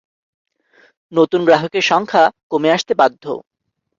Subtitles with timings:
[1.11, 3.23] নতুন গ্রাহকের সংখ্যা কমে আসতে বাধ্য।